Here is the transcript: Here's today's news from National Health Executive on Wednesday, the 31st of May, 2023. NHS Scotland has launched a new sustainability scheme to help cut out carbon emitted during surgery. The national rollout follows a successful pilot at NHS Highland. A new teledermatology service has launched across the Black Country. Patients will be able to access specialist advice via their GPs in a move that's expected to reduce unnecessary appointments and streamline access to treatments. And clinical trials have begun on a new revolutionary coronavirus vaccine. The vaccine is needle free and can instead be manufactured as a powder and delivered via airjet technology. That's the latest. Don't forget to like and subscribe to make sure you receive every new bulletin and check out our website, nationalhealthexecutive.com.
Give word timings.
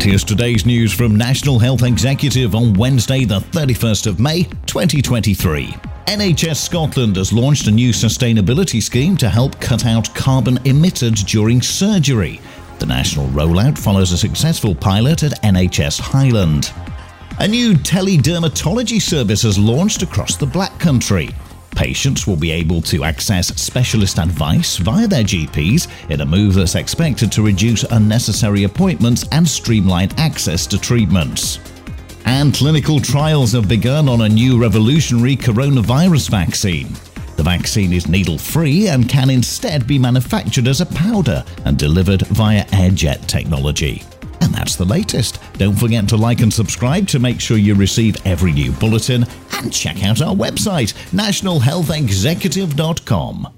Here's 0.00 0.22
today's 0.22 0.64
news 0.64 0.92
from 0.92 1.16
National 1.16 1.58
Health 1.58 1.82
Executive 1.82 2.54
on 2.54 2.72
Wednesday, 2.74 3.24
the 3.24 3.40
31st 3.40 4.06
of 4.06 4.20
May, 4.20 4.44
2023. 4.66 5.66
NHS 6.06 6.56
Scotland 6.56 7.16
has 7.16 7.32
launched 7.32 7.66
a 7.66 7.70
new 7.70 7.90
sustainability 7.90 8.80
scheme 8.80 9.16
to 9.16 9.28
help 9.28 9.60
cut 9.60 9.84
out 9.84 10.14
carbon 10.14 10.58
emitted 10.64 11.16
during 11.16 11.60
surgery. 11.60 12.40
The 12.78 12.86
national 12.86 13.26
rollout 13.28 13.76
follows 13.76 14.12
a 14.12 14.18
successful 14.18 14.74
pilot 14.74 15.24
at 15.24 15.42
NHS 15.42 16.00
Highland. 16.00 16.72
A 17.40 17.48
new 17.48 17.74
teledermatology 17.74 19.02
service 19.02 19.42
has 19.42 19.58
launched 19.58 20.02
across 20.02 20.36
the 20.36 20.46
Black 20.46 20.78
Country. 20.78 21.30
Patients 21.78 22.26
will 22.26 22.36
be 22.36 22.50
able 22.50 22.82
to 22.82 23.04
access 23.04 23.54
specialist 23.54 24.18
advice 24.18 24.78
via 24.78 25.06
their 25.06 25.22
GPs 25.22 25.86
in 26.10 26.22
a 26.22 26.26
move 26.26 26.54
that's 26.54 26.74
expected 26.74 27.30
to 27.30 27.40
reduce 27.40 27.84
unnecessary 27.84 28.64
appointments 28.64 29.24
and 29.30 29.46
streamline 29.46 30.10
access 30.16 30.66
to 30.66 30.76
treatments. 30.76 31.60
And 32.24 32.52
clinical 32.52 32.98
trials 32.98 33.52
have 33.52 33.68
begun 33.68 34.08
on 34.08 34.22
a 34.22 34.28
new 34.28 34.60
revolutionary 34.60 35.36
coronavirus 35.36 36.30
vaccine. 36.30 36.88
The 37.36 37.44
vaccine 37.44 37.92
is 37.92 38.08
needle 38.08 38.38
free 38.38 38.88
and 38.88 39.08
can 39.08 39.30
instead 39.30 39.86
be 39.86 40.00
manufactured 40.00 40.66
as 40.66 40.80
a 40.80 40.86
powder 40.86 41.44
and 41.64 41.78
delivered 41.78 42.22
via 42.22 42.64
airjet 42.64 43.24
technology. 43.28 44.02
That's 44.58 44.74
the 44.74 44.84
latest. 44.84 45.38
Don't 45.52 45.76
forget 45.76 46.08
to 46.08 46.16
like 46.16 46.40
and 46.40 46.52
subscribe 46.52 47.06
to 47.08 47.18
make 47.20 47.40
sure 47.40 47.58
you 47.58 47.76
receive 47.76 48.16
every 48.26 48.50
new 48.50 48.72
bulletin 48.72 49.24
and 49.52 49.72
check 49.72 50.02
out 50.02 50.20
our 50.20 50.34
website, 50.34 50.94
nationalhealthexecutive.com. 51.12 53.48